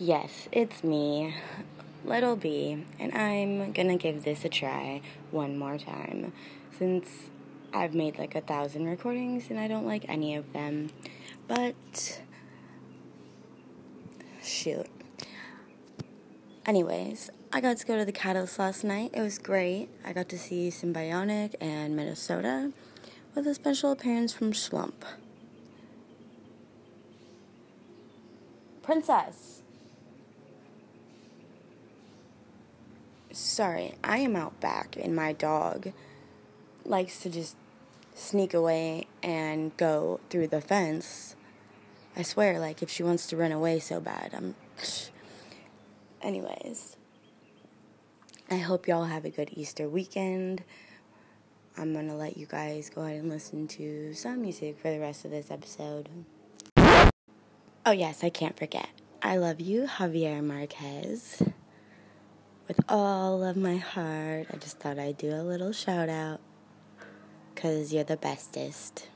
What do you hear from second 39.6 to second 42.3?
go through the fence. I